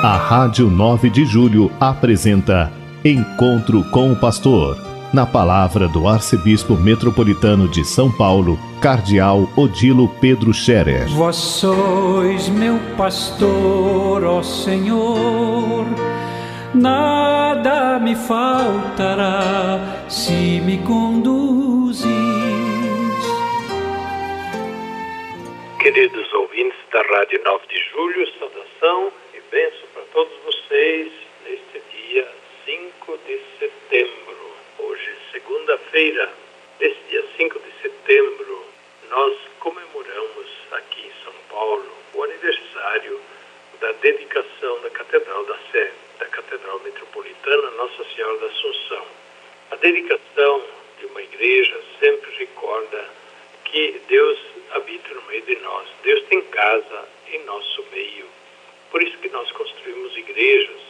[0.00, 2.72] A Rádio 9 de Julho apresenta
[3.04, 4.76] Encontro com o Pastor.
[5.12, 11.08] Na palavra do Arcebispo Metropolitano de São Paulo, Cardeal Odilo Pedro Scherer.
[11.08, 15.84] Vós sois meu pastor, ó Senhor,
[16.72, 22.06] nada me faltará se me conduzis.
[25.80, 29.87] Queridos ouvintes da Rádio 9 de Julho, saudação e bênção
[30.88, 31.12] vocês
[31.44, 32.26] neste dia
[32.64, 34.56] 5 de setembro.
[34.78, 36.32] Hoje, segunda-feira,
[36.80, 38.64] neste dia 5 de setembro,
[39.10, 43.20] nós comemoramos aqui em São Paulo o aniversário
[43.82, 49.06] da dedicação da Catedral da Sé, da Catedral Metropolitana Nossa Senhora da Assunção.
[49.72, 50.64] A dedicação
[51.00, 53.10] de uma igreja sempre recorda
[53.66, 54.38] que Deus
[54.70, 55.86] habita no meio de nós.
[56.02, 58.37] Deus tem casa em nosso meio.
[58.90, 60.80] Por isso que nós construímos igrejas.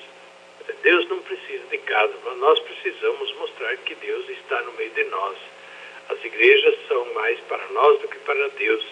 [0.82, 5.04] Deus não precisa de casa, mas nós precisamos mostrar que Deus está no meio de
[5.04, 5.36] nós.
[6.08, 8.84] As igrejas são mais para nós do que para Deus.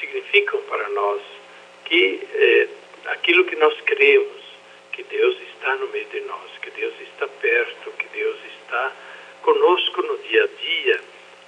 [0.00, 1.22] Significam para nós
[1.84, 2.68] que eh,
[3.06, 4.42] aquilo que nós cremos,
[4.92, 8.92] que Deus está no meio de nós, que Deus está perto, que Deus está
[9.42, 11.00] conosco no dia a dia,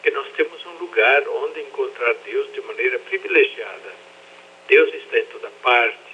[0.03, 3.95] que nós temos um lugar onde encontrar Deus de maneira privilegiada.
[4.69, 6.06] Deus está em toda parte,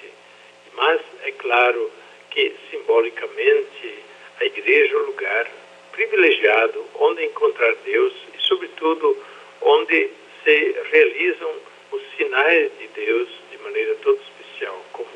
[0.75, 1.91] mas é claro
[2.31, 4.03] que simbolicamente
[4.39, 5.47] a igreja é um lugar
[5.91, 9.17] privilegiado onde encontrar Deus e, sobretudo,
[9.61, 10.09] onde
[10.43, 11.55] se realizam
[11.91, 15.09] os sinais de Deus de maneira toda especial, como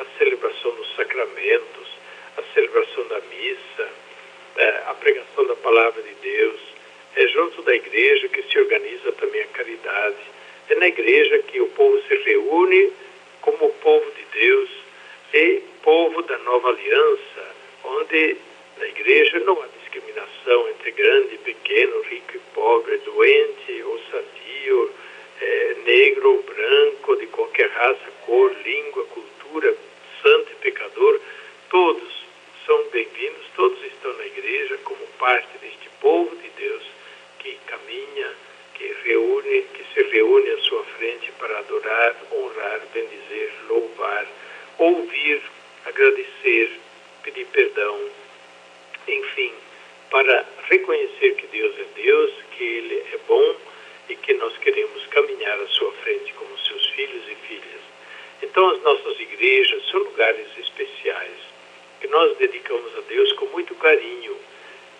[0.00, 1.88] a celebração dos sacramentos,
[2.36, 3.88] a celebração da missa,
[4.56, 6.60] eh, a pregação da palavra de Deus.
[7.16, 10.16] É junto da igreja que se organiza também a caridade.
[10.68, 12.92] É na igreja que o povo se reúne
[13.40, 14.70] como o povo de Deus
[15.32, 15.62] e
[16.54, 17.46] nova aliança,
[17.82, 18.36] onde
[18.78, 24.90] na igreja não há discriminação entre grande e pequeno, rico e pobre, doente ou sadio,
[25.40, 29.74] é, negro ou branco, de qualquer raça, cor, língua, cultura,
[30.22, 31.20] santo e pecador,
[31.70, 32.24] todos
[32.64, 36.84] são bem-vindos, todos estão na igreja como parte deste povo de Deus
[37.40, 38.30] que caminha,
[38.74, 44.26] que reúne, que se reúne à sua frente para adorar, honrar, bendizer, louvar,
[44.78, 45.42] ouvir,
[45.84, 46.33] agradecer,
[47.22, 47.98] pedir perdão,
[49.08, 49.52] enfim,
[50.10, 53.56] para reconhecer que Deus é Deus, que Ele é bom
[54.08, 57.80] e que nós queremos caminhar à sua frente como seus filhos e filhas.
[58.42, 61.54] Então, as nossas igrejas são lugares especiais
[62.00, 64.36] que nós dedicamos a Deus com muito carinho.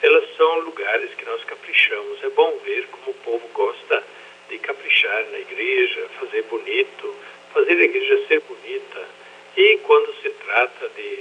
[0.03, 2.25] Elas são lugares que nós caprichamos.
[2.25, 4.03] É bom ver como o povo gosta
[4.49, 7.15] de caprichar na igreja, fazer bonito,
[7.53, 9.09] fazer a igreja ser bonita.
[9.57, 11.19] E quando se trata de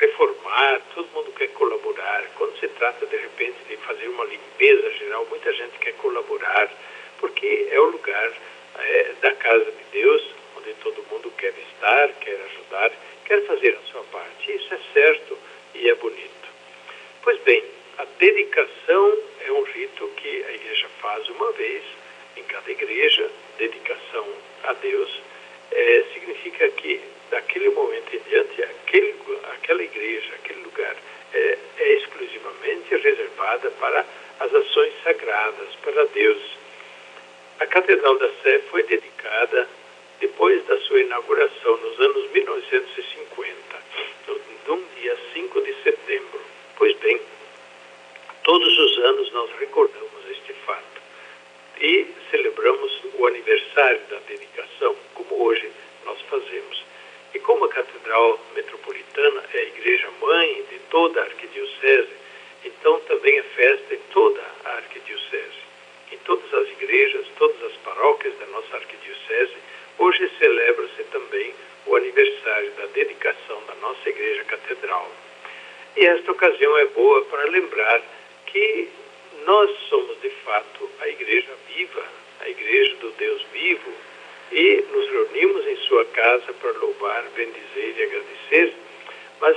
[0.00, 2.24] reformar, todo mundo quer colaborar.
[2.36, 6.70] Quando se trata, de repente, de fazer uma limpeza geral, muita gente quer colaborar,
[7.18, 8.32] porque é o lugar
[8.78, 10.22] é, da casa de Deus,
[10.56, 12.92] onde todo mundo quer estar, quer ajudar,
[13.24, 14.52] quer fazer a sua parte.
[14.52, 15.38] Isso é certo
[15.74, 16.48] e é bonito.
[17.22, 17.64] Pois bem,
[17.98, 21.82] a dedicação é um rito que a igreja faz uma vez
[22.36, 24.26] em cada igreja, dedicação
[24.64, 25.20] a Deus,
[25.72, 27.00] é, significa que
[27.30, 29.14] daquele momento em diante, aquele,
[29.54, 30.96] aquela igreja, aquele lugar
[31.32, 34.04] é, é exclusivamente reservada para
[34.40, 36.42] as ações sagradas, para Deus.
[37.60, 39.68] A Catedral da Sé foi dedicada
[40.20, 43.56] depois da sua inauguração nos anos 1950,
[44.28, 44.40] no,
[44.76, 46.40] no dia 5 de setembro.
[46.76, 47.20] Pois bem,
[48.44, 51.00] todos os anos nós recordamos este fato
[51.80, 55.70] e celebramos o aniversário da dedicação, como hoje
[56.04, 56.84] nós fazemos.
[57.36, 62.08] E como a Catedral Metropolitana é a igreja mãe de toda a arquidiocese,
[62.64, 65.60] então também é festa em toda a arquidiocese.
[66.12, 69.52] Em todas as igrejas, todas as paróquias da nossa arquidiocese,
[69.98, 71.54] hoje celebra-se também
[71.84, 75.06] o aniversário da dedicação da nossa igreja catedral.
[75.94, 78.00] E esta ocasião é boa para lembrar
[78.46, 78.88] que
[79.44, 82.02] nós somos de fato a igreja viva,
[82.40, 83.92] a igreja do Deus vivo,
[84.52, 88.74] e nos reunimos em sua casa para louvar, bendizer e agradecer.
[89.40, 89.56] Mas,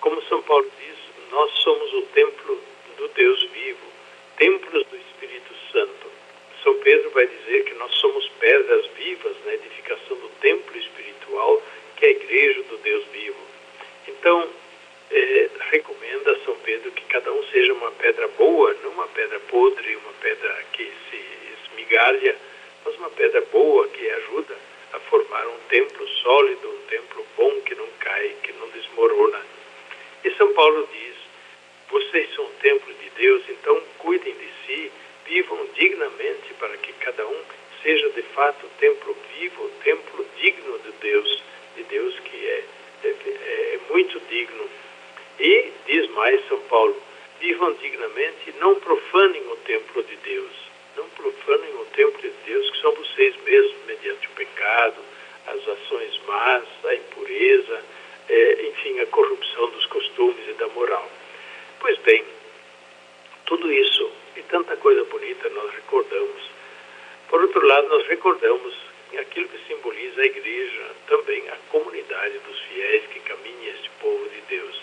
[0.00, 0.96] como São Paulo diz,
[1.30, 2.60] nós somos o templo
[2.96, 3.86] do Deus vivo,
[4.36, 6.10] templos do Espírito Santo.
[6.62, 11.62] São Pedro vai dizer que nós somos pedras vivas na edificação do templo espiritual,
[11.96, 13.40] que é a igreja do Deus vivo.
[14.08, 14.48] Então,
[15.10, 19.38] eh, recomenda a São Pedro que cada um seja uma pedra boa, não uma pedra
[19.40, 21.24] podre, uma pedra que se
[21.66, 22.36] esmigalha,
[22.84, 24.56] mas uma pedra boa que ajuda
[24.92, 29.40] a formar um templo sólido, um templo bom que não cai, que não desmorona.
[30.24, 31.14] E São Paulo diz:
[31.90, 34.92] vocês são o templo de Deus, então cuidem de si,
[35.26, 37.42] vivam dignamente para que cada um
[37.82, 41.42] seja de fato templo vivo, templo digno de Deus,
[41.76, 42.64] de Deus que é,
[43.04, 44.68] é, é muito digno.
[45.38, 46.96] E diz mais São Paulo:
[47.40, 50.52] vivam dignamente não profanem o templo de Deus.
[50.96, 54.96] Não profanem o templo de Deus, que são vocês mesmos, mediante o pecado,
[55.46, 57.84] as ações más, a impureza,
[58.28, 61.10] é, enfim, a corrupção dos costumes e da moral.
[61.80, 62.24] Pois bem,
[63.44, 66.42] tudo isso e tanta coisa bonita nós recordamos.
[67.34, 68.72] Por outro lado, nós recordamos
[69.18, 74.40] aquilo que simboliza a igreja, também a comunidade dos fiéis que caminha este povo de
[74.42, 74.80] Deus.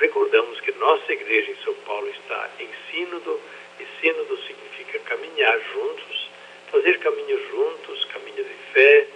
[0.00, 3.38] Recordamos que nossa igreja em São Paulo está em sínodo,
[3.78, 6.30] e sínodo significa caminhar juntos,
[6.70, 9.06] fazer caminho juntos, caminho de fé,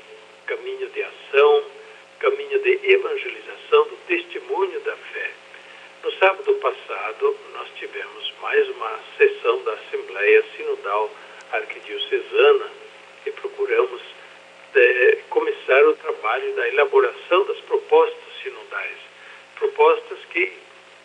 [0.44, 1.64] caminho de ação,
[2.19, 5.31] caminho de evangelização, do testemunho da fé.
[6.05, 11.11] No sábado passado, nós tivemos mais uma sessão da Assembleia Sinodal
[11.52, 12.70] Arquidiocesana
[13.25, 14.02] e procuramos
[14.75, 15.94] é, começar o
[16.56, 18.96] da elaboração das propostas sinodais.
[19.56, 20.52] Propostas que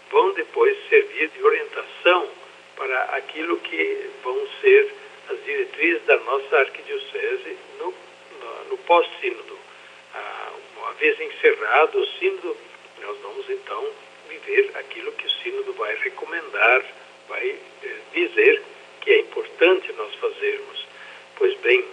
[0.09, 2.27] vão depois servir de orientação
[2.75, 4.93] para aquilo que vão ser
[5.29, 7.93] as diretrizes da nossa arquidiocese no,
[8.39, 9.59] no, no pós-sínodo.
[10.13, 12.57] Ah, uma vez encerrado o sínodo,
[13.01, 13.89] nós vamos então
[14.29, 16.83] viver aquilo que o sínodo vai recomendar,
[17.27, 18.61] vai eh, dizer
[19.01, 20.85] que é importante nós fazermos.
[21.37, 21.85] Pois bem,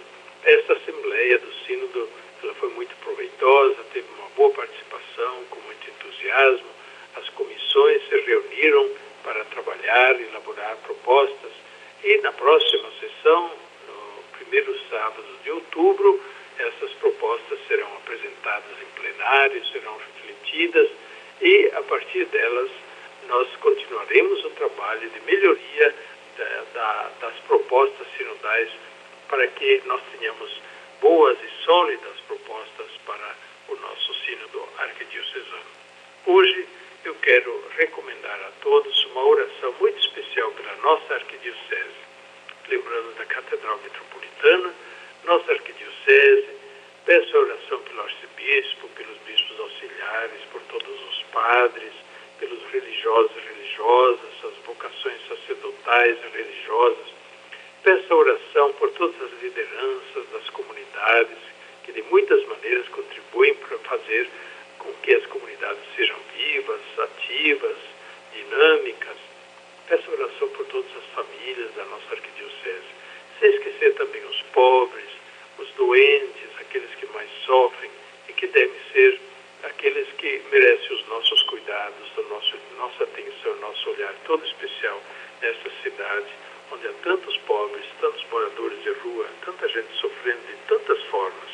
[0.43, 2.09] esta assembleia do sínodo
[2.59, 6.67] foi muito proveitosa, teve uma boa participação, com muito entusiasmo.
[7.15, 8.89] As comissões se reuniram
[9.23, 11.51] para trabalhar, elaborar propostas
[12.03, 13.51] e na próxima sessão,
[13.87, 16.21] no primeiro sábado de outubro,
[16.57, 20.89] essas propostas serão apresentadas em plenário, serão refletidas
[21.41, 22.69] e, a partir delas,
[23.27, 25.95] nós continuaremos o trabalho de melhoria
[26.37, 28.69] da, da, das propostas sinodais
[29.27, 30.51] para que nós tenhamos
[31.01, 33.35] boas e sólidas propostas para
[33.69, 35.79] o nosso sínodo arquidiocesano.
[36.25, 36.67] Hoje
[37.05, 41.99] eu quero recomendar a todos uma oração muito especial pela nossa arquidiocese,
[42.69, 44.73] lembrando da Catedral Metropolitana,
[45.25, 46.47] nossa arquidiocese,
[47.05, 51.91] peço oração pelo arcebispo, pelos bispos auxiliares, por todos os padres,
[52.39, 57.13] pelos religiosos e religiosas, as vocações sacerdotais e religiosas.
[57.83, 61.37] Peço oração por todas as lideranças das comunidades,
[61.83, 64.29] que de muitas maneiras contribuem para fazer
[64.77, 67.77] com que as comunidades sejam vivas, ativas,
[68.33, 69.17] dinâmicas.
[69.87, 72.87] Peço oração por todas as famílias da nossa arquidiocese,
[73.39, 75.09] sem esquecer também os pobres,
[75.57, 77.89] os doentes, aqueles que mais sofrem
[78.27, 79.19] e que devem ser
[80.51, 82.21] merecem os nossos cuidados, a
[82.77, 85.01] nossa atenção, nosso olhar todo especial
[85.41, 86.27] nesta cidade,
[86.71, 91.49] onde há tantos pobres, tantos moradores de rua, tanta gente sofrendo de tantas formas.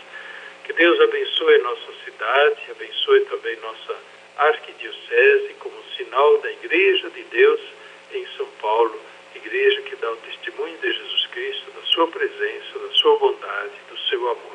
[0.63, 3.95] Que Deus abençoe nossa cidade, abençoe também nossa
[4.37, 7.61] arquidiocese como sinal da Igreja de Deus
[8.11, 8.99] em São Paulo,
[9.35, 13.97] igreja que dá o testemunho de Jesus Cristo, da sua presença, da sua bondade, do
[14.09, 14.54] seu amor.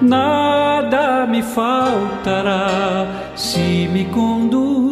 [0.00, 4.89] nada me faltará se me conduz